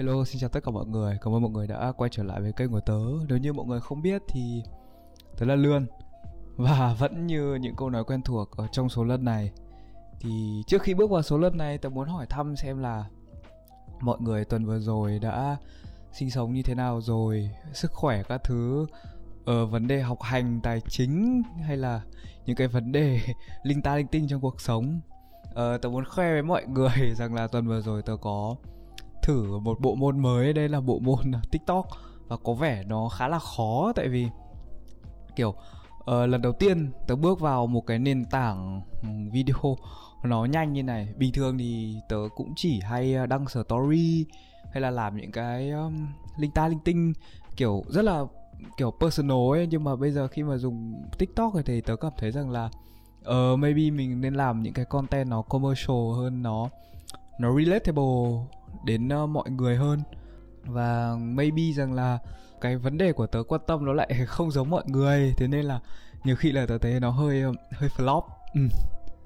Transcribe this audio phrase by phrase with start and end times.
[0.00, 1.18] Hello, xin chào tất cả mọi người.
[1.20, 2.98] Cảm ơn mọi người đã quay trở lại với kênh của tớ.
[3.28, 4.62] Nếu như mọi người không biết thì
[5.38, 5.86] tớ là Lươn.
[6.56, 9.52] Và vẫn như những câu nói quen thuộc ở trong số lần này
[10.20, 13.04] thì trước khi bước vào số lần này tớ muốn hỏi thăm xem là
[14.00, 15.56] mọi người tuần vừa rồi đã
[16.12, 18.86] sinh sống như thế nào rồi, sức khỏe các thứ
[19.44, 22.02] ở vấn đề học hành, tài chính hay là
[22.46, 23.20] những cái vấn đề
[23.62, 25.00] linh ta linh tinh trong cuộc sống.
[25.54, 28.56] Ờ, tớ muốn khoe với mọi người rằng là tuần vừa rồi tớ có
[29.22, 30.52] thử một bộ môn mới.
[30.52, 31.86] Đây là bộ môn à, tiktok.
[32.28, 34.28] Và có vẻ nó khá là khó tại vì
[35.36, 39.76] kiểu uh, lần đầu tiên tớ bước vào một cái nền tảng ừ, video
[40.24, 41.08] nó nhanh như này.
[41.16, 44.26] Bình thường thì tớ cũng chỉ hay à, đăng story
[44.72, 46.06] hay là làm những cái um,
[46.38, 47.12] linh ta linh tinh
[47.56, 48.24] kiểu rất là
[48.76, 49.66] kiểu personal ấy.
[49.66, 52.70] Nhưng mà bây giờ khi mà dùng tiktok thì tớ cảm thấy rằng là
[53.28, 56.68] uh, maybe mình nên làm những cái content nó commercial hơn nó
[57.38, 58.46] nó relatable
[58.84, 60.00] đến uh, mọi người hơn.
[60.64, 62.18] Và maybe rằng là
[62.60, 65.64] cái vấn đề của tớ quan tâm nó lại không giống mọi người thế nên
[65.64, 65.80] là
[66.24, 68.22] nhiều khi là tớ thấy nó hơi hơi flop.
[68.54, 68.60] Ừ.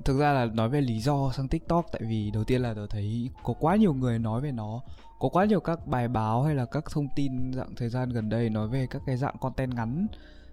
[0.05, 2.87] thực ra là nói về lý do sang tiktok tại vì đầu tiên là tớ
[2.91, 4.81] thấy có quá nhiều người nói về nó
[5.19, 8.29] có quá nhiều các bài báo hay là các thông tin dạng thời gian gần
[8.29, 10.07] đây nói về các cái dạng content ngắn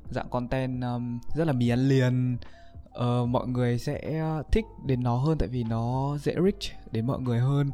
[0.09, 2.37] dạng content um, rất là mì ăn liền.
[2.99, 7.19] Uh, mọi người sẽ thích đến nó hơn tại vì nó dễ reach đến mọi
[7.19, 7.71] người hơn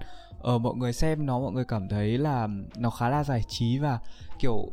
[0.55, 3.79] uh, mọi người xem nó mọi người cảm thấy là nó khá là giải trí
[3.79, 3.99] và
[4.39, 4.69] kiểu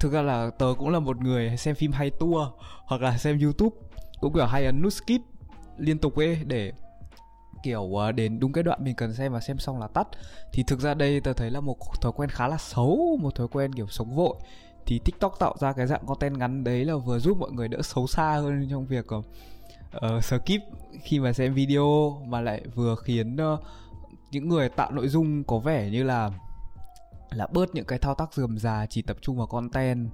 [0.00, 2.50] thực ra là tớ cũng là một người xem phim hay tua
[2.86, 3.76] hoặc là xem youtube
[4.20, 5.20] cũng kiểu hay ấn nút skip
[5.78, 6.72] liên tục ấy để
[7.62, 10.08] kiểu ờ, đến đúng cái đoạn mình cần xem và xem xong là tắt.
[10.52, 13.48] Thì thực ra đây tớ thấy là một thói quen khá là xấu một thói
[13.48, 14.34] quen kiểu sống vội.
[14.86, 17.82] Thì tiktok tạo ra cái dạng content ngắn đấy là vừa giúp mọi người đỡ
[17.82, 20.62] xấu xa hơn trong việc uh, skip
[21.02, 23.60] khi mà xem video mà lại vừa khiến uh,
[24.30, 26.30] những người tạo nội dung có vẻ như là
[27.30, 30.10] là bớt những cái thao tác dườm già chỉ tập trung vào content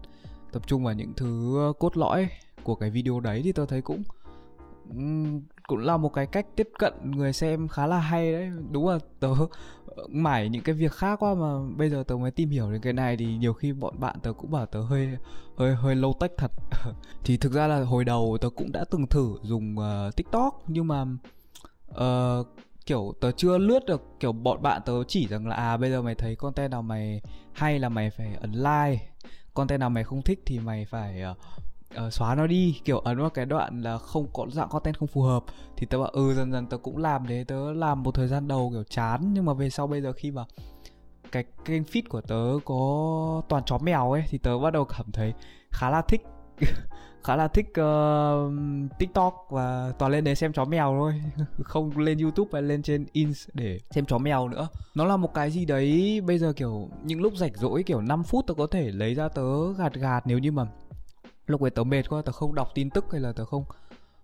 [0.53, 2.29] tập trung vào những thứ cốt lõi
[2.63, 4.03] của cái video đấy thì tôi thấy cũng
[5.67, 8.51] cũng là một cái cách tiếp cận người xem khá là hay đấy.
[8.71, 9.29] Đúng là tớ
[10.09, 12.93] mải những cái việc khác quá mà bây giờ tớ mới tìm hiểu đến cái
[12.93, 15.09] này thì nhiều khi bọn bạn tớ cũng bảo tớ hơi
[15.57, 16.53] hơi hơi lâu tách thật.
[17.25, 20.89] Thì thực ra là hồi đầu tớ cũng đã từng thử dùng uh, tiktok nhưng
[20.89, 21.07] mà
[21.91, 22.47] uh,
[22.87, 26.03] kiểu tớ chưa lướt được kiểu bọn bạn tớ chỉ rằng là à bây giờ
[26.03, 27.21] mày thấy content nào mày
[27.53, 29.07] hay là mày phải ấn like.
[29.55, 31.39] Content nào mày không thích thì mày phải uh,
[32.07, 32.81] uh, xóa nó đi.
[32.85, 35.45] Kiểu ấn vào cái đoạn là không có dạng content không phù hợp.
[35.77, 37.45] Thì tớ bảo ừ dần dần tớ cũng làm thế.
[37.49, 39.35] Tớ làm một thời gian đầu kiểu chán.
[39.35, 40.45] Nhưng mà về sau bây giờ khi mà
[41.33, 45.13] cái kênh feed của tớ có toàn chó mèo ấy thì tớ bắt đầu cảm
[45.13, 45.33] thấy
[45.71, 46.21] khá là thích.
[47.25, 48.53] khá là thích uh,
[48.99, 51.23] tiktok và toàn lên đấy xem chó mèo thôi.
[51.63, 54.69] Không lên youtube hay lên trên ins để xem chó mèo nữa.
[54.95, 58.23] Nó là một cái gì đấy bây giờ kiểu những lúc rảnh rỗi kiểu 5
[58.25, 60.67] phút tớ có thể lấy ra tớ gạt gạt nếu như mà
[61.47, 63.65] lúc ấy tớ mệt quá tớ không đọc tin tức hay là tớ không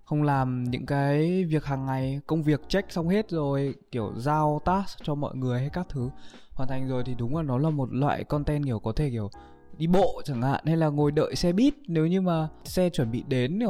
[0.05, 4.61] không làm những cái việc hàng ngày công việc check xong hết rồi kiểu giao
[4.65, 6.11] task cho mọi người hay các thứ
[6.53, 9.31] hoàn thành rồi thì đúng là nó là một loại content kiểu có thể kiểu
[9.81, 11.75] đi bộ chẳng hạn hay là ngồi đợi xe buýt.
[11.87, 13.61] Nếu như mà xe chuẩn bị đến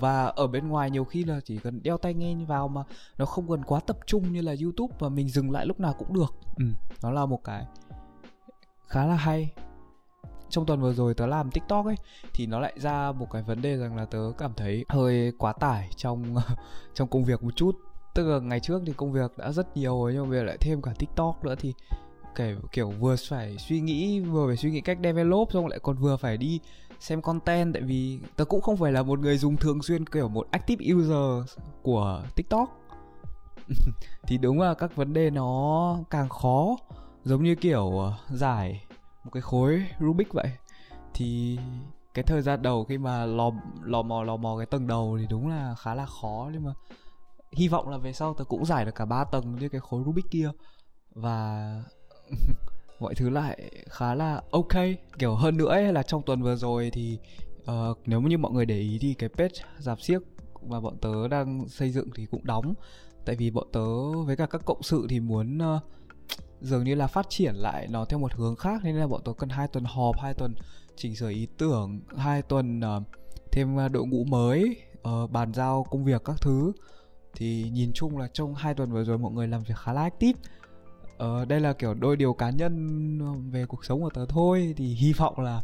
[0.00, 2.82] và ở bên ngoài nhiều khi là chỉ cần đeo tai nghe vào mà
[3.18, 5.94] nó không cần quá tập trung như là youtube và mình dừng lại lúc nào
[5.98, 6.34] cũng được.
[6.56, 6.64] Ừ,
[7.02, 7.66] nó là một cái
[8.86, 9.52] khá là hay.
[10.48, 11.96] Trong tuần vừa rồi tớ làm tiktok ấy
[12.34, 15.52] thì nó lại ra một cái vấn đề rằng là tớ cảm thấy hơi quá
[15.52, 16.36] tải trong
[16.94, 17.76] trong công việc một chút.
[18.14, 20.44] Tức là ngày trước thì công việc đã rất nhiều rồi nhưng mà bây giờ
[20.44, 21.74] lại thêm cả tiktok nữa thì
[22.34, 25.96] kiểu kiểu vừa phải suy nghĩ, vừa phải suy nghĩ cách develop, xong lại còn
[25.96, 26.60] vừa phải đi
[27.00, 27.74] xem content.
[27.74, 30.84] Tại vì tớ cũng không phải là một người dùng thường xuyên kiểu một active
[30.94, 32.80] user của tiktok.
[34.26, 36.76] Thì đúng là các vấn đề nó càng khó,
[37.24, 38.84] giống như kiểu ờ, giải
[39.24, 40.50] một cái khối rubik vậy.
[41.14, 41.58] Thì
[42.14, 43.50] cái thời gian đầu khi mà lò
[43.82, 46.50] lò mò lò mò cái tầng đầu thì đúng là khá là khó.
[46.52, 46.72] Nhưng mà
[47.52, 50.02] hy vọng là về sau tớ cũng giải được cả ba tầng như cái khối
[50.06, 50.50] rubik kia.
[51.14, 51.74] Và
[53.00, 54.72] mọi thứ lại khá là ok.
[55.18, 57.18] Kiểu hơn nữa ấy, là trong tuần vừa rồi thì
[57.62, 60.22] uh, nếu như mọi người để ý thì cái page giạp siếc
[60.66, 62.74] mà bọn tớ đang xây dựng thì cũng đóng.
[63.24, 65.82] Tại vì bọn tớ với cả các cộng sự thì muốn uh,
[66.60, 68.80] dường như là phát triển lại nó theo một hướng khác.
[68.84, 70.54] Nên là bọn tớ cần hai tuần họp hai tuần
[70.96, 73.02] chỉnh sửa ý tưởng hai tuần uh,
[73.52, 74.76] thêm đội ngũ mới
[75.08, 76.72] uh, bàn giao công việc các thứ.
[77.34, 80.02] Thì nhìn chung là trong hai tuần vừa rồi mọi người làm việc khá là
[80.02, 80.40] active
[81.20, 84.74] ờ, đây là kiểu đôi điều cá nhân ờ, về cuộc sống của tớ thôi.
[84.76, 85.62] Thì hy vọng là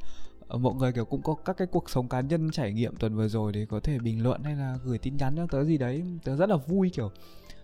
[0.49, 3.17] ờ, mọi người kiểu cũng có các cái cuộc sống cá nhân trải nghiệm tuần
[3.17, 5.79] vừa rồi để có thể bình luận hay là gửi tin nhắn cho tớ gì
[5.79, 6.03] đấy.
[6.25, 7.11] Tớ rất là vui kiểu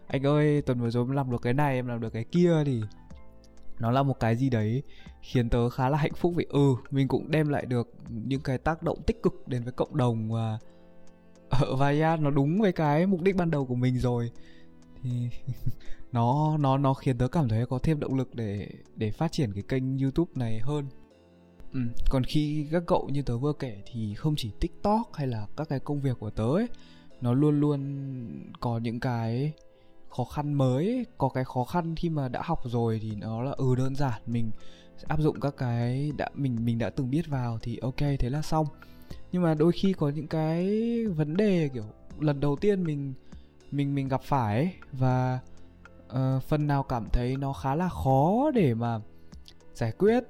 [0.07, 2.63] anh ơi tuần vừa rồi em làm được cái này em làm được cái kia.
[2.67, 2.83] Thì
[3.79, 4.83] nó là một cái gì đấy
[5.23, 8.59] khiến tớ khá là hạnh phúc vì ừ mình cũng đem lại được những cái
[8.59, 10.59] tác động tích cực đến với cộng đồng và
[11.51, 14.31] ở và yeah, nó đúng với cái mục đích ban đầu của mình rồi
[15.03, 15.29] thì
[16.13, 19.53] nó nó nó khiến tớ cảm thấy có thêm động lực để để phát triển
[19.53, 20.87] cái kênh YouTube này hơn.
[21.73, 21.81] Ừ.
[22.11, 25.69] Còn khi các cậu như tớ vừa kể thì không chỉ TikTok hay là các
[25.69, 26.69] cái công việc của tớ ấy,
[27.21, 27.81] nó luôn luôn
[28.61, 29.53] có những cái
[30.17, 33.51] khó khăn mới có cái khó khăn khi mà đã học rồi thì nó là
[33.51, 34.51] ừ đơn giản mình
[35.07, 38.43] áp dụng các cái đã mình mình đã từng biết vào thì ok thế là
[38.43, 38.67] xong
[39.33, 40.67] nhưng mà đôi khi có những cái
[41.07, 41.85] vấn đề kiểu
[42.21, 43.15] lần đầu tiên mình
[43.73, 45.39] mình mình gặp phải ấy, và
[46.13, 49.01] uh, phần nào cảm thấy nó khá là khó để mà
[49.75, 50.25] giải quyết.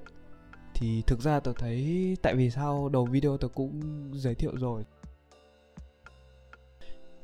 [0.73, 3.81] Thì thực ra tôi thấy tại vì sao đầu video tôi cũng
[4.13, 4.83] giới thiệu rồi.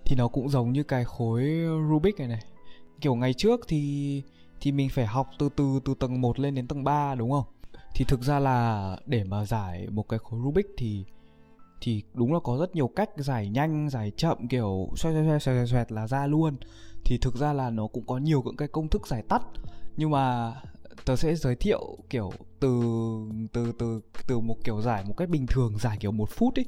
[0.05, 1.43] Thì nó cũng giống như cái khối
[1.89, 2.43] Rubik này này.
[3.01, 4.23] Kiểu ngày trước thì
[4.61, 7.45] thì mình phải học từ từ từ tầng 1 lên đến tầng 3 đúng không?
[7.95, 11.05] Thì thực ra là để mà giải một cái khối Rubik thì
[11.81, 15.39] thì đúng là có rất nhiều cách giải nhanh, giải chậm, kiểu xoay xoay xoay
[15.39, 16.55] xoay xoẹt là ra luôn.
[17.05, 19.41] Thì thực ra là nó cũng có nhiều những cái công thức giải tắt.
[19.97, 20.53] Nhưng mà
[21.05, 22.83] tớ sẽ giới thiệu, kiểu, từ
[23.53, 26.65] từ từ từ một kiểu giải một cách bình thường, giải kiểu một phút ấy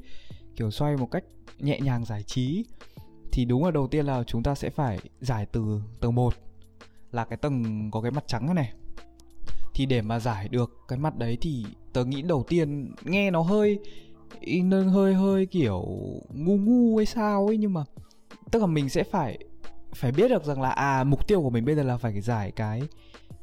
[0.56, 1.24] kiểu xoay một cách
[1.58, 2.64] nhẹ nhàng giải trí.
[3.32, 6.34] Thì đúng là đầu tiên là chúng ta sẽ phải giải từ tầng 1
[7.12, 8.72] là cái tầng có cái mặt trắng này.
[9.74, 13.42] Thì để mà giải được cái mặt đấy thì tớ nghĩ đầu tiên nghe nó
[13.42, 13.78] hơi
[14.64, 15.84] nó hơi hơi kiểu
[16.34, 17.84] ngu ngu hay sao ấy nhưng mà
[18.50, 19.38] tức là mình sẽ phải
[19.94, 22.50] phải biết được rằng là à mục tiêu của mình bây giờ là phải giải
[22.50, 22.82] cái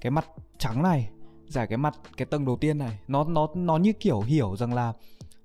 [0.01, 0.25] cái mặt
[0.57, 1.09] trắng này
[1.49, 2.99] giải cái mặt cái tầng đầu tiên này.
[3.07, 4.93] Nó nó nó như kiểu hiểu rằng là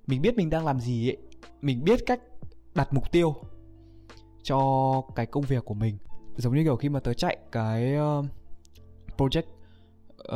[0.07, 1.17] mình biết mình đang làm gì ấy
[1.63, 2.21] mình biết cách
[2.75, 3.35] đặt mục tiêu
[4.43, 5.99] cho cái công việc của mình.
[6.37, 8.27] Giống như kiểu khi mà tớ chạy cái uh,
[9.17, 9.43] project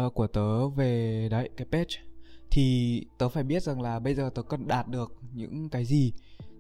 [0.07, 2.08] uh, của tớ về đấy cái page
[2.51, 6.13] thì tớ phải biết rằng là bây giờ tớ cần đạt được những cái gì?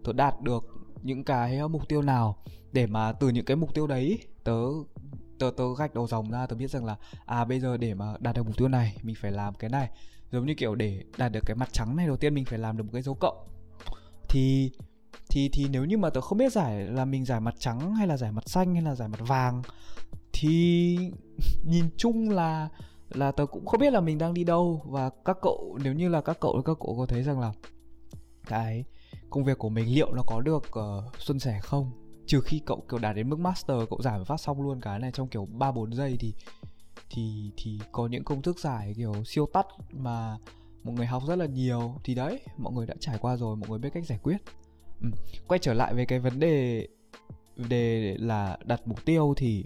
[0.05, 0.64] Tớ đạt được
[1.02, 2.37] những cái mục tiêu nào?
[2.73, 4.58] Để mà từ những cái mục tiêu đấy, tớ
[5.38, 6.96] tớ tớ gạch đầu dòng ra, tớ biết rằng là
[7.26, 9.90] à bây giờ để mà đạt được mục tiêu này, mình phải làm cái này.
[10.32, 12.76] Giống như kiểu để đạt được cái mặt trắng này, đầu tiên mình phải làm
[12.76, 13.49] được một cái dấu cộng.
[14.29, 14.70] Thì
[15.29, 18.06] thì thì nếu như mà tớ không biết giải là mình giải mặt trắng hay
[18.06, 19.62] là giải mặt xanh hay là giải mặt vàng,
[20.32, 20.99] thì
[21.64, 22.69] nhìn chung là
[23.08, 24.82] là tớ cũng không biết là mình đang đi đâu.
[24.84, 27.52] Và các cậu nếu như là các cậu các cậu có thấy rằng là
[28.46, 28.84] cái
[29.31, 31.90] công việc của mình liệu nó có được ờ, uh, xuân sẻ không?
[32.26, 35.10] Trừ khi cậu kiểu đạt đến mức master cậu giải phát xong luôn cái này
[35.14, 36.34] trong kiểu ba bốn giây thì
[37.10, 40.37] thì thì có những công thức giải kiểu siêu tắt mà
[40.84, 41.94] mọi người học rất là nhiều.
[42.05, 44.37] Thì đấy mọi người đã trải qua rồi mọi người biết cách giải quyết.
[45.02, 45.08] Ừ.
[45.49, 46.87] quay trở lại về cái vấn đề
[47.69, 49.64] đề là đặt mục tiêu thì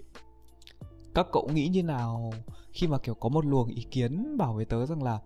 [1.15, 2.33] các cậu nghĩ như nào
[2.71, 5.19] khi mà, kiểu, có một luồng ý kiến bảo với tớ rằng là,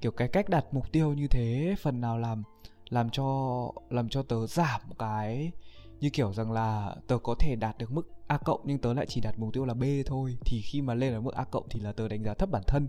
[0.00, 2.42] kiểu, cái cách đặt mục tiêu như thế, phần nào làm
[2.88, 5.52] làm cho làm cho tớ giảm cái,
[6.00, 9.06] như kiểu rằng là tớ có thể đạt được mức A cộng nhưng tớ lại
[9.08, 11.66] chỉ đặt mục tiêu là B thôi, thì khi mà lên ở mức A cộng
[11.70, 12.88] thì là tớ đánh giá thấp bản thân.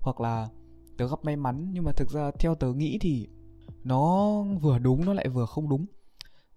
[0.00, 0.48] Hoặc là
[0.98, 3.28] tớ gặp may mắn, nhưng mà thực ra theo tớ nghĩ thì
[3.84, 5.86] nó vừa đúng, nó lại vừa không đúng.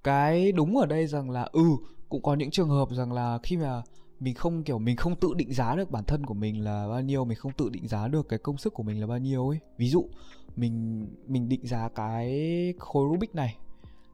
[0.04, 1.64] Cái đúng ở đây rằng là ừ
[2.10, 3.82] cũng có những trường hợp rằng là khi mà
[4.24, 7.02] mình không, kiểu, mình không tự định giá được bản thân của mình là bao
[7.02, 9.50] nhiêu, mình không tự định giá được cái công sức của mình là bao nhiêu
[9.50, 9.60] ấy.
[9.78, 10.10] Ví dụ,
[10.56, 13.58] mình mình định giá cái khối Rubik này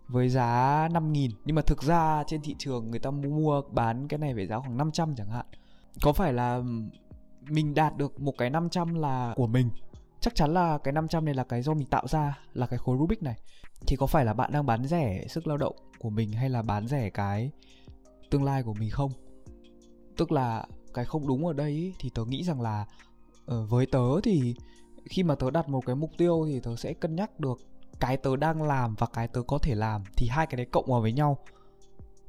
[0.07, 4.07] với giá 5 nghìn, nhưng mà thực ra trên thị trường người ta mua bán
[4.07, 5.45] cái này với giá khoảng 500 chẳng hạn.
[6.03, 6.61] Có phải là
[7.49, 9.69] mình đạt được một cái 500 là của mình?
[10.19, 12.97] Chắc chắn là cái 500 này là cái do mình tạo ra, là cái khối
[12.97, 13.35] Rubik này.
[13.87, 16.61] Thì có phải là bạn đang bán rẻ sức lao động của mình hay là
[16.61, 17.51] bán rẻ cái
[18.29, 19.11] tương lai của mình không?
[20.19, 22.85] Tức là cái không đúng ở đây ý, thì tớ nghĩ rằng là
[23.51, 24.55] uh, với tớ thì
[25.05, 27.59] khi mà tớ đặt một cái mục tiêu thì tớ sẽ cân nhắc được
[27.99, 30.85] cái tớ đang làm và cái tớ có thể làm thì hai cái đấy cộng
[30.91, 31.37] vào với nhau.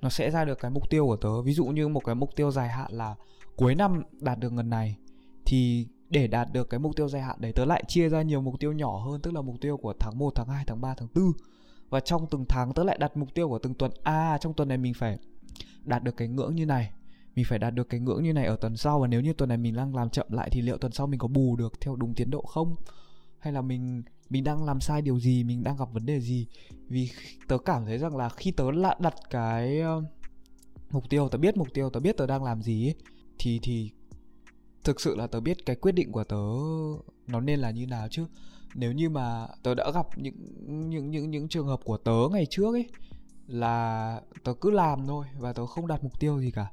[0.01, 1.43] Nó sẽ ra được cái mục tiêu của tớ.
[1.43, 3.15] Ví dụ như một cái mục tiêu dài hạn là
[3.57, 4.97] cuối năm đạt được ngần này
[5.45, 8.41] thì để đạt được cái mục tiêu dài hạn đấy tớ lại chia ra nhiều
[8.41, 10.95] mục tiêu nhỏ hơn tức là mục tiêu của tháng 1, tháng 2, tháng 3,
[10.95, 11.33] tháng 4
[11.91, 13.93] và trong từng tháng tớ lại đặt mục tiêu của từng tuần.
[14.03, 15.19] À trong tuần này mình phải
[15.85, 16.91] đạt được cái ngưỡng như này
[17.35, 19.49] mình phải đạt được cái ngưỡng như này ở tuần sau và nếu như tuần
[19.49, 21.97] này mình đang làm chậm lại thì liệu tuần sau mình có bù được theo
[21.97, 22.77] đúng tiến độ không?
[23.39, 26.47] Hay là mình mình đang làm sai điều gì mình đang gặp vấn đề gì?
[26.89, 27.11] Vì
[27.49, 30.03] tớ cảm thấy rằng là khi tớ lạ đặt cái ờ,
[30.91, 32.95] mục tiêu tớ biết mục tiêu tớ biết tớ đang làm gì ấy,
[33.39, 33.91] thì thì
[34.85, 36.37] thực sự là tớ biết cái quyết định của tớ
[37.27, 38.27] nó nên là như nào chứ.
[38.75, 40.35] Nếu như mà tớ đã gặp những
[40.91, 42.89] những những những trường hợp của tớ ngày trước ấy
[43.47, 46.71] là tớ cứ làm thôi và tớ không đặt mục tiêu gì cả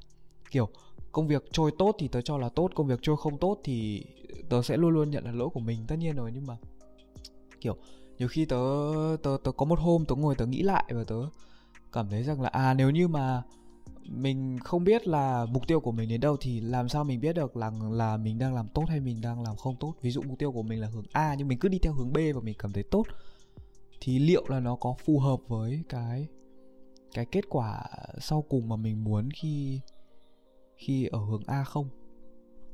[0.50, 0.68] kiểu,
[1.12, 4.04] công việc trôi tốt thì tớ cho là tốt, công việc trôi không tốt thì
[4.48, 6.56] tớ sẽ luôn luôn nhận là lỗi của mình, tất nhiên rồi, nhưng mà,
[7.60, 7.76] kiểu,
[8.18, 8.56] nhiều khi tớ
[9.22, 11.16] tớ tớ có một hôm tớ ngồi tớ nghĩ lại và tớ
[11.92, 13.42] cảm thấy rằng là à nếu như mà
[14.08, 17.36] mình không biết là mục tiêu của mình đến đâu thì làm sao mình biết
[17.36, 19.94] được là là mình đang làm tốt hay mình đang làm không tốt?
[20.02, 22.12] Ví dụ mục tiêu của mình là hướng A nhưng mình cứ đi theo hướng
[22.12, 23.06] B và mình cảm thấy tốt,
[24.00, 26.26] thì liệu là nó có phù hợp với cái
[27.14, 27.84] cái kết quả
[28.20, 29.80] sau cùng mà mình muốn khi
[30.78, 31.88] khi ở hướng A không?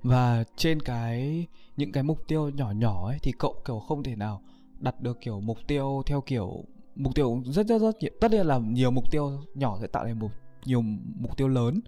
[0.02, 1.46] Và trên cái
[1.76, 4.42] những cái mục tiêu nhỏ nhỏ ấy thì cậu kiểu không thể nào
[4.78, 8.46] đặt được kiểu mục tiêu theo kiểu mục tiêu rất rất rất nhiều tất nhiên
[8.46, 10.28] là nhiều mục tiêu nhỏ sẽ tạo thành một
[10.64, 10.82] nhiều
[11.16, 11.80] mục tiêu lớn.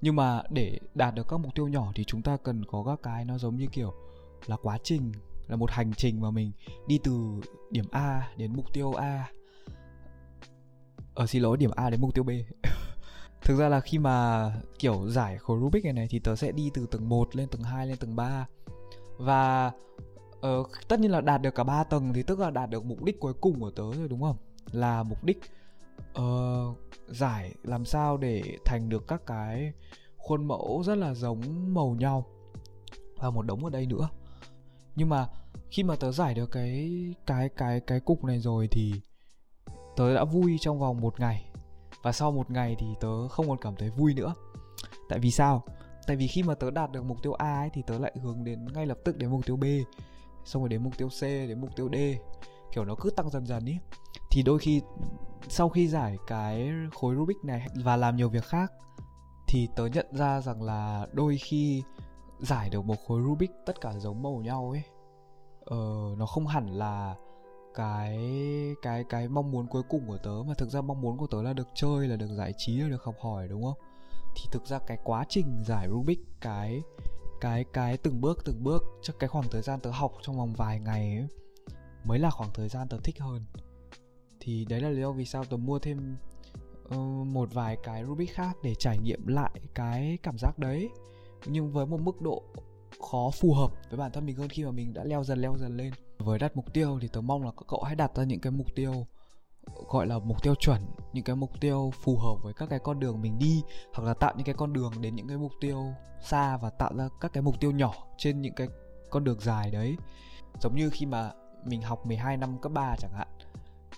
[0.00, 2.98] Nhưng mà để đạt được các mục tiêu nhỏ thì chúng ta cần có các
[3.02, 3.92] cái nó giống như kiểu
[4.46, 5.12] là quá trình
[5.48, 6.52] là một hành trình mà mình
[6.86, 7.40] đi từ
[7.70, 9.28] điểm A đến mục tiêu A.
[11.14, 12.30] Ở ờ, xin lỗi điểm A đến mục tiêu B.
[13.44, 16.70] thực ra là khi mà kiểu giải khối Rubik này này thì tớ sẽ đi
[16.74, 18.46] từ tầng 1 lên tầng 2 lên tầng 3
[19.18, 19.72] và
[20.46, 23.02] uh, tất nhiên là đạt được cả ba tầng thì tức là đạt được mục
[23.02, 24.36] đích cuối cùng của tớ rồi đúng không?
[24.72, 25.40] Là mục đích
[26.18, 26.76] uh,
[27.08, 29.72] giải làm sao để thành được các cái
[30.16, 32.26] khuôn mẫu rất là giống màu nhau
[33.16, 34.08] và một đống ở đây nữa.
[34.96, 35.28] Nhưng mà
[35.70, 36.90] khi mà tớ giải được cái
[37.26, 38.92] cái cái cái cục này rồi thì
[39.96, 41.51] tớ đã vui trong vòng một ngày
[42.02, 44.34] và sau một ngày thì tớ không còn cảm thấy vui nữa.
[45.08, 45.62] Tại vì sao?
[46.06, 48.44] Tại vì khi mà tớ đạt được mục tiêu a ấy thì tớ lại hướng
[48.44, 49.64] đến ngay lập tức đến mục tiêu b.
[50.44, 51.96] Xong rồi đến mục tiêu c đến mục tiêu d.
[52.72, 53.76] Kiểu nó cứ tăng dần dần ý.
[54.30, 54.80] Thì đôi khi
[55.48, 58.72] sau khi giải cái khối Rubik này và làm nhiều việc khác
[59.46, 61.82] thì tớ nhận ra rằng là đôi khi
[62.38, 64.82] giải được một khối Rubik tất cả giống màu nhau ấy
[65.64, 65.76] ờ,
[66.18, 67.14] nó không hẳn là
[67.74, 68.18] cái
[68.82, 71.42] cái cái mong muốn cuối cùng của tớ mà thực ra mong muốn của tớ
[71.42, 73.78] là được chơi là được giải trí là được học hỏi đúng không?
[74.36, 76.82] Thì thực ra cái quá trình giải Rubik cái
[77.40, 80.52] cái cái từng bước từng bước cho cái khoảng thời gian tớ học trong vòng
[80.52, 81.28] vài ngày ấy,
[82.04, 83.44] mới là khoảng thời gian tớ thích hơn.
[84.40, 86.16] Thì đấy là lý do vì sao tớ mua thêm
[86.84, 90.88] uh, một vài cái Rubik khác để trải nghiệm lại cái cảm giác đấy.
[91.46, 92.42] Nhưng với một mức độ
[93.12, 95.56] khó phù hợp với bản thân mình hơn khi mà mình đã leo dần leo
[95.58, 98.24] dần lên với đặt mục tiêu thì tớ mong là các cậu hãy đặt ra
[98.24, 99.06] những cái mục tiêu,
[99.88, 100.80] gọi là mục tiêu chuẩn,
[101.12, 103.62] những cái mục tiêu phù hợp với các cái con đường mình đi,
[103.94, 106.92] hoặc là tạo những cái con đường đến những cái mục tiêu xa và tạo
[106.96, 108.68] ra các cái mục tiêu nhỏ trên những cái
[109.10, 109.96] con đường dài đấy.
[110.60, 111.32] Giống như khi mà
[111.64, 113.28] mình học 12 năm cấp 3 chẳng hạn,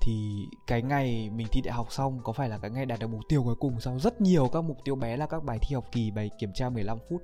[0.00, 3.06] thì cái ngày mình thi đại học xong, có phải là cái ngày đạt được
[3.06, 5.74] mục tiêu cuối cùng sau rất nhiều các mục tiêu bé là các bài thi
[5.74, 7.22] học kỳ, bài kiểm tra 15 phút,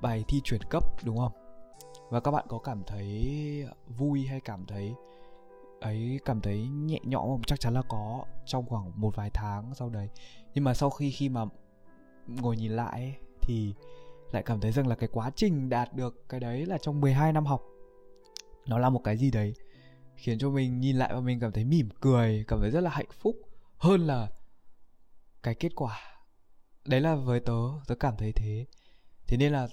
[0.00, 1.32] bài thi chuyển cấp, đúng không?
[2.10, 4.94] Và các bạn có cảm thấy vui hay cảm thấy
[5.80, 7.42] ấy, cảm thấy nhẹ nhõm không?
[7.42, 10.08] Chắc chắn là có, trong khoảng một vài tháng sau đấy.
[10.54, 11.44] Nhưng mà sau khi khi mà
[12.26, 13.74] ngồi nhìn lại thì
[14.30, 17.32] lại cảm thấy rằng là cái quá trình đạt được cái đấy là trong 12
[17.32, 17.62] năm học.
[18.66, 19.54] Nó là một cái gì đấy
[20.16, 22.90] khiến cho mình nhìn lại và mình cảm thấy mỉm cười, cảm thấy rất là
[22.90, 23.36] hạnh phúc
[23.76, 24.28] hơn là
[25.42, 26.00] cái kết quả.
[26.84, 27.54] Đấy là với tớ
[27.86, 28.66] tớ cảm thấy thế.
[29.26, 29.68] Thế nên là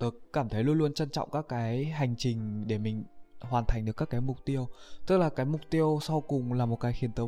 [0.00, 3.04] tớ cảm thấy luôn luôn trân trọng các cái hành trình để mình
[3.40, 4.68] hoàn thành được các cái mục tiêu.
[5.06, 7.22] Tức là cái mục tiêu sau cùng là một cái khiến tớ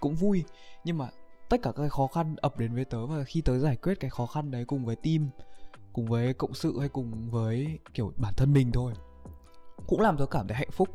[0.00, 0.44] cũng vui.
[0.84, 1.08] Nhưng mà
[1.48, 4.00] tất cả các cái khó khăn ập đến với tớ và khi tớ giải quyết
[4.00, 5.30] cái khó khăn đấy cùng với team,
[5.92, 8.92] cùng với cộng sự hay cùng với, kiểu, bản thân mình thôi,
[9.86, 10.88] cũng làm tớ cảm thấy hạnh phúc.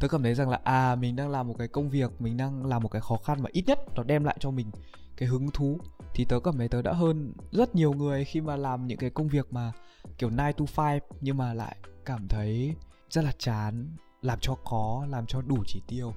[0.00, 2.66] Tớ cảm thấy rằng là à mình đang làm một cái công việc, mình đang
[2.66, 4.70] làm một cái khó khăn mà ít nhất nó đem lại cho mình
[5.16, 5.78] cái hứng thú
[6.20, 9.10] thì tớ cảm thấy tớ đã hơn rất nhiều người khi mà làm những cái
[9.10, 9.72] công việc mà
[10.18, 12.74] kiểu 9 to 5 nhưng mà lại cảm thấy
[13.10, 16.14] rất là chán làm cho có làm cho đủ chỉ tiêu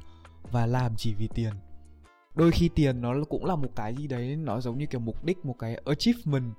[0.51, 1.53] và làm chỉ vì tiền.
[2.35, 5.25] Đôi khi tiền nó cũng là một cái gì đấy nó giống như kiểu mục
[5.25, 6.53] đích một cái achievement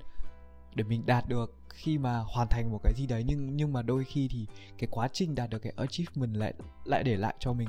[0.75, 3.83] để mình đạt được khi mà hoàn thành một cái gì đấy nhưng nhưng mà
[3.83, 4.47] đôi khi thì
[4.79, 7.69] cái quá trình đạt được cái achievement lại lại để lại cho mình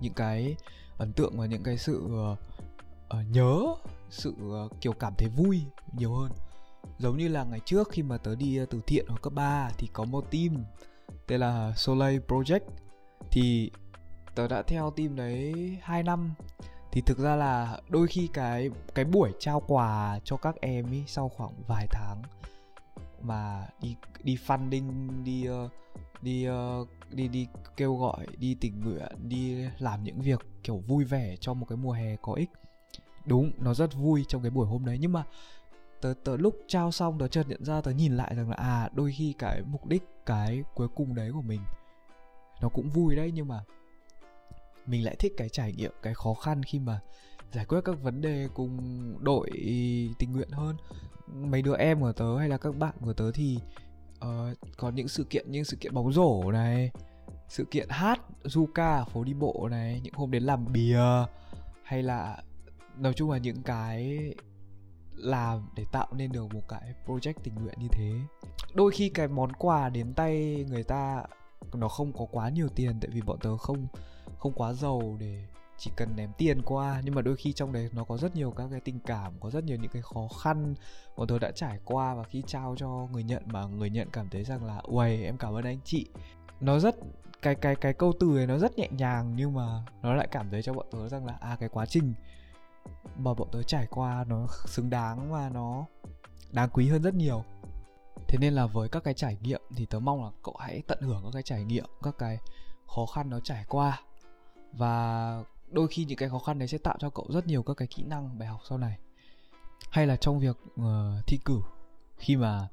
[0.00, 0.56] những cái
[0.98, 2.38] ấn tượng và những cái sự uh,
[3.20, 3.74] uh, nhớ
[4.12, 6.30] sự ờ, kiểu cảm thấy vui nhiều hơn.
[6.98, 9.70] Giống như là ngày trước khi mà tớ đi ờ, từ thiện ở cấp 3
[9.78, 10.64] thì có một team
[11.26, 12.60] tên là Soleil Project.
[13.30, 13.70] Thì
[14.34, 16.34] tớ đã theo team đấy 2 năm.
[16.92, 21.02] Thì thực ra là đôi khi cái cái buổi trao quà cho các em ý
[21.06, 22.22] sau khoảng vài tháng
[23.22, 25.70] mà đi đi funding đi uh,
[26.22, 31.04] đi uh, đi đi kêu gọi đi tình nguyện đi làm những việc kiểu vui
[31.04, 32.50] vẻ cho một cái mùa hè có ích
[33.24, 34.98] đúng nó rất vui trong cái buổi hôm đấy.
[35.00, 35.24] Nhưng mà
[36.00, 38.88] tớ tớ lúc trao xong tớ chợt nhận ra tớ nhìn lại rằng là à
[38.94, 41.60] đôi khi cái mục đích cái cuối cùng đấy của mình
[42.60, 43.60] nó cũng vui đấy nhưng mà
[44.86, 47.00] mình lại thích cái trải nghiệm cái khó khăn khi mà
[47.52, 48.78] giải quyết các vấn đề cùng
[49.24, 49.50] đội
[50.18, 50.76] tình nguyện hơn.
[51.26, 53.58] Mấy đứa em của tớ hay là các bạn của tớ thì
[54.24, 56.90] uh, có những sự kiện như sự kiện bóng rổ này
[57.48, 61.26] sự kiện hát du ca ở phố đi bộ này những hôm đến làm bìa
[61.82, 62.42] hay là
[62.96, 64.18] nói chung là những cái
[65.16, 68.12] làm để tạo nên được một cái project tình nguyện như thế.
[68.74, 71.24] Đôi khi cái món quà đến tay người ta,
[71.74, 73.86] nó không có quá nhiều tiền, tại vì bọn tớ không
[74.38, 75.44] không quá giàu để
[75.78, 77.00] chỉ cần ném tiền qua.
[77.04, 79.50] Nhưng mà đôi khi trong đấy nó có rất nhiều các cái tình cảm, có
[79.50, 80.74] rất nhiều những cái khó khăn.
[81.16, 84.28] Bọn tớ đã trải qua và khi trao cho người nhận mà người nhận cảm
[84.28, 86.06] thấy rằng là, uầy, em cảm ơn anh chị.
[86.60, 86.96] Nó rất,
[87.42, 90.50] cái cái cái câu từ này nó rất nhẹ nhàng nhưng mà nó lại cảm
[90.50, 92.14] thấy cho bọn tớ rằng là à cái quá trình
[93.16, 95.86] mà bọn tớ trải qua nó xứng đáng và nó
[96.50, 97.44] đáng quý hơn rất nhiều.
[98.28, 100.98] Thế nên là với các cái trải nghiệm thì tớ mong là cậu hãy tận
[101.00, 102.38] hưởng các cái trải nghiệm các cái
[102.86, 104.02] khó khăn nó trải qua.
[104.72, 107.74] Và đôi khi những cái khó khăn đấy sẽ tạo cho cậu rất nhiều các
[107.74, 108.98] cái kỹ năng bài học sau này.
[109.90, 111.60] Hay là trong việc uh, thi cử
[112.16, 112.68] khi mà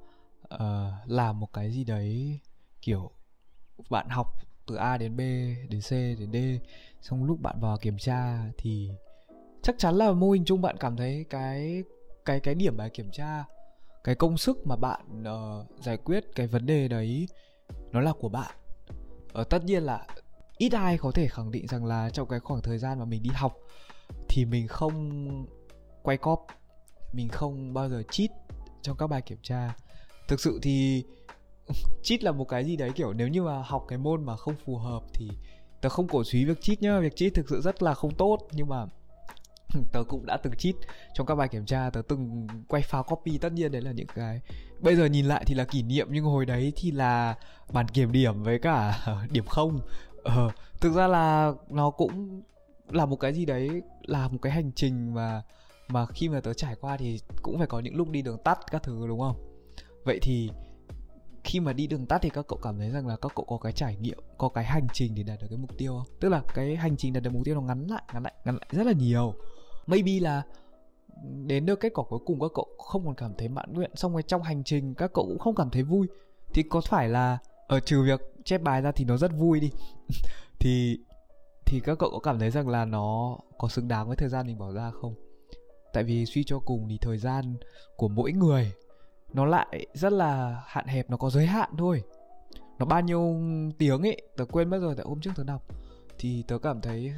[0.54, 0.60] uh,
[1.06, 2.40] làm một cái gì đấy
[2.82, 3.12] kiểu
[3.90, 4.28] bạn học
[4.68, 5.20] từ A đến B
[5.70, 6.38] đến C đến D
[7.02, 8.92] xong lúc bạn vào kiểm tra thì
[9.70, 11.84] chắc chắn là mô hình chung bạn cảm thấy cái
[12.26, 13.44] cái cái điểm bài kiểm tra
[14.04, 17.28] cái công sức mà bạn uh, giải quyết cái vấn đề đấy
[17.92, 18.56] nó là của bạn.
[19.42, 20.06] Uh, tất nhiên là
[20.58, 23.24] ít ai có thể khẳng định rằng là trong cái khoảng thời gian mà mình
[23.24, 23.58] đi học
[24.30, 25.46] thì mình không
[26.04, 26.48] quay cóp
[27.14, 28.30] mình không bao giờ cheat
[28.82, 29.76] trong các bài kiểm tra.
[30.28, 31.04] Thực sự thì
[32.04, 34.56] cheat là một cái gì đấy kiểu nếu như mà học cái môn mà không
[34.66, 35.30] phù hợp thì
[35.82, 37.00] tớ không cổ suý việc cheat nhá.
[37.00, 38.86] Việc cheat thực sự rất là không tốt nhưng mà
[39.92, 40.76] tớ cũng đã từng cheat
[41.14, 44.08] trong các bài kiểm tra tớ từng quay file copy tất nhiên đấy là những
[44.16, 44.42] cái.
[44.80, 47.36] Bây giờ nhìn lại thì là kỷ niệm nhưng hồi đấy thì là
[47.72, 49.80] bản kiểm điểm với cả điểm không.
[50.24, 50.50] Ờ,
[50.82, 52.42] thực ra là nó cũng
[52.90, 55.42] là một cái gì đấy là một cái hành trình mà
[55.88, 58.60] mà khi mà tớ trải qua thì cũng phải có những lúc đi đường tắt
[58.72, 59.36] các thứ đúng không?
[60.04, 60.50] Vậy thì
[61.44, 63.58] khi mà đi đường tắt thì các cậu cảm thấy rằng là các cậu có
[63.58, 66.18] cái trải nghiệm có cái hành trình để đạt được cái mục tiêu không?
[66.20, 68.56] Tức là cái hành trình đạt được mục tiêu nó ngắn lại ngắn lại ngắn
[68.56, 69.34] lại rất là nhiều
[69.90, 70.44] maybe là
[71.46, 74.14] đến được kết quả cuối cùng các cậu không còn cảm thấy mãn nguyện, xong
[74.14, 76.08] rồi trong hành trình các cậu cũng không cảm thấy vui.
[76.54, 79.72] Thì có phải là ở trừ việc chép bài ra thì nó rất vui đi.
[80.60, 81.00] Thì
[81.66, 84.48] thì các cậu có cảm thấy rằng là nó có xứng đáng với thời gian
[84.48, 85.14] mình bỏ ra không?
[85.94, 87.56] Tại vì suy cho cùng thì thời gian
[87.98, 88.72] của mỗi người
[89.34, 92.04] nó lại rất là hạn hẹp, nó có giới hạn thôi.
[92.80, 93.38] Nó bao nhiêu
[93.78, 95.64] tiếng ấy, tớ quên mất rồi, tại hôm trước tớ đọc.
[96.18, 97.14] Thì tớ cảm thấy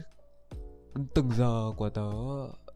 [1.14, 2.12] từng giờ của tớ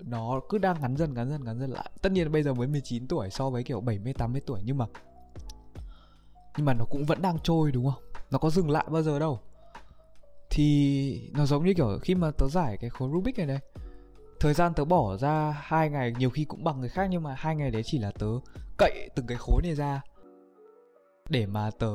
[0.05, 1.91] nó cứ đang ngắn dần ngắn dần ngắn dần lại.
[2.01, 4.85] Tất nhiên bây giờ mới 19 tuổi so với kiểu 70 80 tuổi nhưng mà
[6.57, 8.03] nhưng mà nó cũng vẫn đang trôi đúng không?
[8.31, 9.39] Nó có dừng lại bao giờ đâu.
[10.49, 13.59] Thì nó giống như kiểu khi mà tớ giải cái khối Rubik này này
[14.39, 17.35] thời gian tớ bỏ ra hai ngày nhiều khi cũng bằng người khác nhưng mà
[17.37, 18.27] hai ngày đấy chỉ là tớ
[18.77, 20.01] cậy từng cái khối này ra.
[21.29, 21.87] Để mà tớ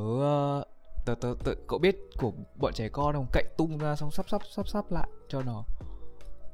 [1.06, 3.26] tớ tớ, tớ cậu biết của bọn trẻ con không?
[3.32, 5.64] Cậy tung ra xong sắp sắp sắp sắp lại cho nó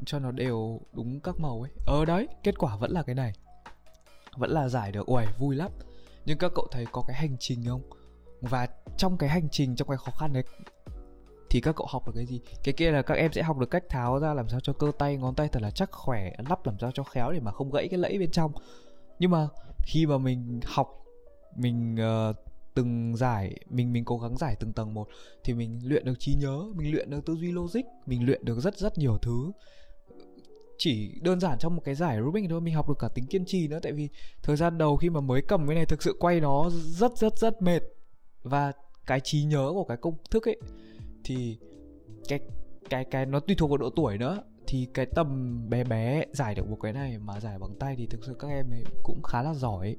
[0.05, 1.71] cho nó đều đúng các màu ấy.
[1.87, 3.33] Ờ đấy kết quả vẫn là cái này.
[4.37, 5.07] Vẫn là giải được.
[5.07, 5.71] Uầy vui lắm.
[6.27, 7.83] Nhưng các cậu thấy có cái hành trình không?
[8.41, 10.45] Và trong cái hành trình trong cái khó khăn đấy
[11.51, 12.41] thì các cậu học được cái gì?
[12.65, 14.93] Cái kia là các em sẽ học được cách tháo ra làm sao cho cơ
[14.99, 17.71] tay ngón tay thật là chắc khỏe lắp làm sao cho khéo để mà không
[17.71, 18.53] gãy cái lẫy bên trong.
[19.19, 19.49] Nhưng mà
[19.83, 21.05] khi mà mình học
[21.57, 21.97] mình
[22.31, 22.37] uh,
[22.75, 25.09] từng giải mình mình cố gắng giải từng tầng một
[25.45, 28.61] thì mình luyện được trí nhớ mình luyện được tư duy logic mình luyện được
[28.61, 29.53] rất rất nhiều thứ
[30.79, 33.45] chỉ đơn giản trong một cái giải Rubik thôi, mình học được cả tính kiên
[33.47, 34.09] trì nữa, tại vì
[34.43, 37.39] thời gian đầu khi mà mới cầm cái này thực sự quay nó rất rất
[37.39, 37.83] rất mệt.
[38.43, 38.73] Và
[39.07, 40.61] cái trí nhớ của cái công thức ấy,
[41.25, 41.59] thì
[42.29, 42.41] cái
[42.91, 44.43] cái cái nó tùy thuộc vào độ tuổi nữa.
[44.67, 48.07] Thì cái tầm bé bé giải được một cái này mà giải bằng tay thì
[48.07, 49.97] thực sự các em ấy cũng khá là giỏi.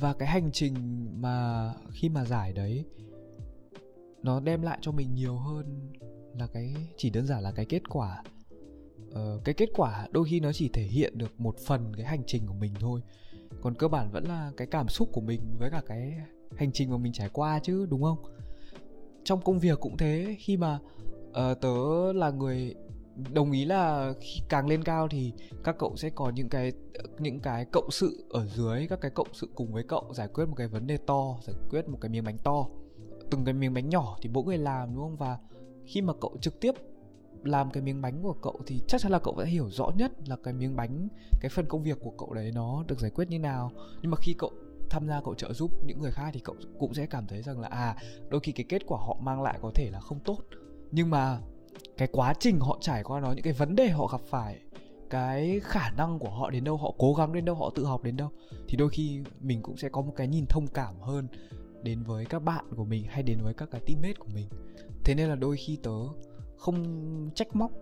[0.00, 2.84] Và cái hành trình mà khi mà giải đấy,
[4.22, 5.92] nó đem lại cho mình nhiều hơn
[6.38, 8.22] là cái, chỉ đơn giản là cái kết quả
[9.16, 12.22] uh, cái kết quả đôi khi nó chỉ thể hiện được một phần cái hành
[12.26, 13.00] trình của mình thôi.
[13.62, 16.14] Còn cơ bản vẫn là cái cảm xúc của mình với cả cái
[16.56, 18.18] hành trình mà mình trải qua chứ đúng không?
[19.24, 20.78] Trong công việc cũng thế khi mà
[21.28, 22.74] uh, tớ là người
[23.32, 25.32] đồng ý là khi càng lên cao thì
[25.64, 26.72] các cậu sẽ có những cái
[27.18, 30.44] những cái cộng sự ở dưới các cái cộng sự cùng với cậu giải quyết
[30.46, 32.66] một cái vấn đề to giải quyết một cái miếng bánh to.
[33.30, 35.16] Từng cái miếng bánh nhỏ thì mỗi người làm đúng không?
[35.16, 35.38] Và
[35.86, 36.74] khi mà cậu trực tiếp
[37.44, 40.12] làm cái miếng bánh của cậu thì chắc chắn là cậu sẽ hiểu rõ nhất
[40.28, 41.08] là cái miếng bánh,
[41.40, 43.70] cái phần công việc của cậu đấy nó được giải quyết như nào.
[44.02, 44.50] Nhưng mà khi cậu
[44.90, 47.60] tham gia, cậu trợ giúp những người khác thì cậu cũng sẽ cảm thấy rằng
[47.60, 47.96] là à
[48.28, 50.38] đôi khi cái kết quả họ mang lại có thể là không tốt.
[50.90, 51.40] Nhưng mà
[51.96, 54.60] cái quá trình họ trải qua nó, những cái vấn đề họ gặp phải,
[55.10, 58.02] cái khả năng của họ đến đâu, họ cố gắng đến đâu, họ tự học
[58.02, 58.30] đến đâu,
[58.68, 61.28] thì đôi khi mình cũng sẽ có một cái nhìn thông cảm hơn
[61.82, 64.48] đến với các bạn của mình hay đến với các cái teammate của mình.
[65.04, 65.98] Thế nên là đôi khi tớ
[66.56, 67.72] không trách móc.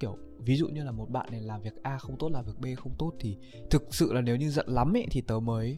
[0.00, 2.58] Kiểu, ví dụ như là một bạn này làm việc A không tốt, làm việc
[2.60, 3.36] B không tốt thì
[3.70, 5.76] thực sự là nếu như giận lắm ấy, thì tớ mới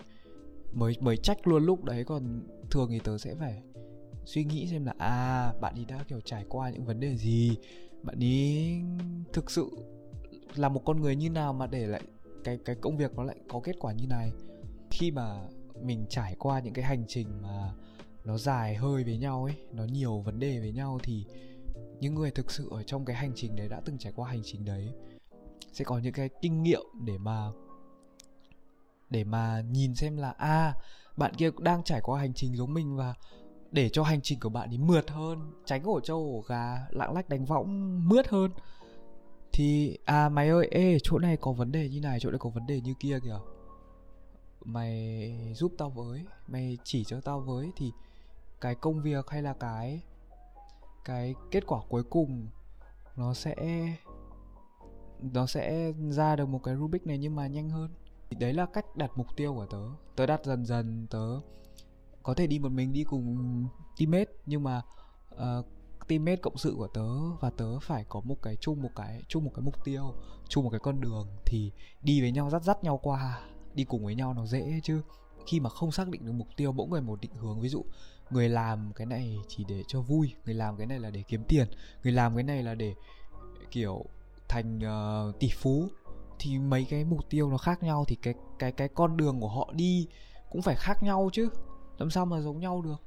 [0.73, 2.05] mới mới trách luôn lúc đấy.
[2.05, 3.62] Còn thường thì tớ sẽ phải
[4.25, 7.57] suy nghĩ xem là à bạn ấy đã, kiểu, trải qua những vấn đề gì?
[8.03, 8.83] Bạn ấy
[9.33, 9.71] thực sự
[10.57, 12.03] là một con người như nào mà để lại
[12.45, 14.33] cái cái công việc nó lại có kết quả như này?
[14.90, 15.49] Khi mà
[15.83, 17.73] mình trải qua những cái hành trình mà
[18.25, 21.25] nó dài hơi với nhau ấy, nó nhiều vấn đề với nhau thì
[22.00, 24.42] những người thực sự ở trong cái hành trình đấy đã từng trải qua hành
[24.44, 24.92] trình đấy
[25.72, 27.50] sẽ có những cái kinh nghiệm để mà
[29.10, 30.74] để mà nhìn xem là a à,
[31.16, 33.14] bạn kia đang trải qua hành trình giống mình và
[33.72, 37.12] để cho hành trình của bạn ấy mượt hơn tránh ổ trâu ổ gà lạng
[37.14, 38.50] lách đánh võng mướt hơn.
[39.52, 42.50] Thì à mày ơi ê chỗ này có vấn đề như này chỗ này có
[42.50, 43.38] vấn đề như kia kìa.
[44.64, 47.92] Mày giúp tao với mày chỉ cho tao với thì
[48.60, 50.02] cái công việc hay là cái
[51.11, 52.49] cái kết quả cuối cùng
[53.16, 53.55] nó sẽ
[55.33, 57.90] nó sẽ ra được một cái Rubik này nhưng mà nhanh hơn.
[58.31, 59.83] Thì đấy là cách đặt mục tiêu của tớ.
[60.16, 61.40] Tớ đặt dần dần tớ
[62.23, 63.66] có thể đi một mình đi cùng
[63.99, 64.83] teammate nhưng mà
[65.35, 65.66] uh,
[66.09, 69.44] teammate cộng sự của tớ và tớ phải có một cái chung một cái chung
[69.44, 70.14] một cái mục tiêu
[70.49, 73.40] chung một cái con đường thì đi với nhau dắt dắt nhau qua
[73.75, 75.03] đi cùng với nhau nó dễ chứ.
[75.46, 77.61] Khi mà không xác định được mục tiêu mỗi người một định hướng.
[77.61, 77.85] Ví dụ
[78.31, 81.45] người làm cái này chỉ để cho vui người làm cái này là để kiếm
[81.49, 81.69] tiền
[82.03, 82.95] người làm cái này là để
[83.71, 84.05] kiểu
[84.49, 85.88] thành uh, tỷ phú.
[86.38, 89.49] Thì mấy cái mục tiêu nó khác nhau thì cái cái cái con đường của
[89.49, 90.09] họ đi
[90.51, 91.49] cũng phải khác nhau chứ.
[91.99, 93.03] Làm sao mà giống nhau được?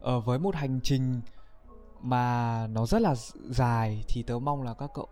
[0.00, 1.20] Ở với một hành trình
[2.00, 3.14] mà nó rất là
[3.50, 5.08] dài thì tớ mong là các cậu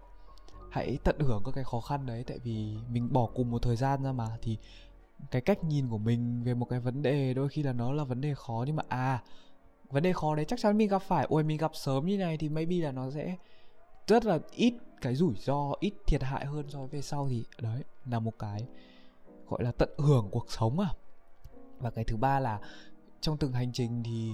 [0.71, 2.25] hãy tận hưởng các cái khó khăn đấy.
[2.27, 4.59] Tại vì mình bỏ cùng một thời gian ra mà thì
[5.31, 8.05] cái cách nhìn của mình về một cái vấn đề đôi khi là nó là
[8.05, 9.23] vấn đề khó nhưng mà à
[9.91, 11.27] vấn đề khó đấy chắc chắn mình gặp phải.
[11.29, 13.37] Ôi, mình gặp sớm như này thì maybe là nó sẽ
[14.07, 17.45] rất là ít cái rủi ro, ít thiệt hại hơn so với về sau thì,
[17.61, 18.67] đấy, là một cái
[19.49, 20.89] gọi là tận hưởng cuộc sống à.
[21.79, 22.61] Và cái thứ ba là
[23.21, 24.31] trong từng hành trình thì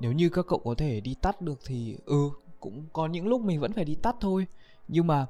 [0.00, 3.40] nếu như các cậu có thể đi tắt được thì ừ cũng có những lúc
[3.40, 4.46] mình vẫn phải đi tắt thôi.
[4.88, 5.26] Nhưng mà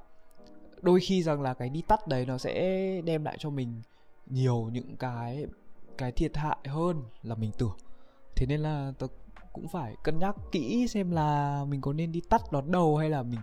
[0.82, 3.82] đôi khi rằng là cái đi tắt đấy nó sẽ đem lại cho mình
[4.26, 5.46] nhiều những cái
[5.98, 7.76] cái thiệt hại hơn là mình tưởng.
[8.36, 9.06] Thế nên là tớ
[9.52, 13.10] cũng phải cân nhắc kỹ xem là mình có nên đi tắt đón đầu hay
[13.10, 13.40] là mình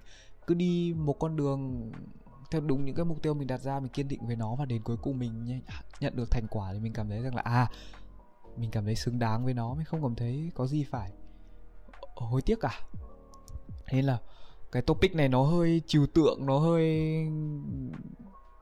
[0.47, 1.91] cứ đi một con đường
[2.51, 4.65] theo đúng những cái mục tiêu mình đặt ra, mình kiên định với nó và
[4.65, 7.41] đến cuối cùng mình à, nhận được thành quả thì mình cảm thấy rằng là
[7.41, 7.71] à
[8.57, 11.11] mình cảm thấy xứng đáng với nó, mình không cảm thấy có gì phải
[12.15, 12.79] hối tiếc cả.
[13.91, 14.19] Nên là
[14.71, 17.17] cái topic này nó hơi trừu tượng, nó hơi,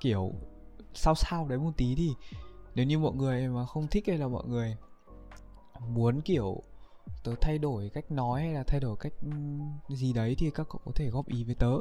[0.01, 0.34] kiểu
[0.93, 2.13] sao sao đấy một tí thì
[2.75, 4.77] nếu như mọi người mà không thích hay là mọi người
[5.88, 6.62] muốn, kiểu,
[7.23, 9.13] tớ thay đổi cách nói hay là thay đổi cách
[9.89, 11.71] gì đấy thì các cậu có thể góp ý với tớ.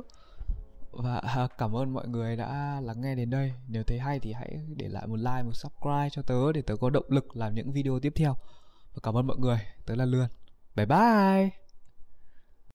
[0.91, 3.53] Và à, cảm ơn mọi người đã lắng nghe đến đây.
[3.69, 6.77] Nếu thấy hay thì hãy để lại một like, một subscribe cho tớ để tớ
[6.77, 8.37] có động lực làm những video tiếp theo.
[8.95, 9.59] Và cảm ơn mọi người.
[9.87, 10.29] Tớ là lươn.
[10.77, 11.70] Bye bye!